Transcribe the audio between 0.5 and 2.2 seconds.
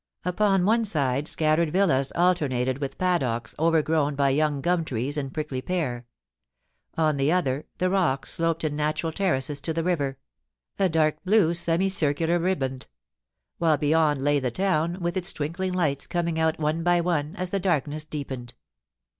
one side, scattered villas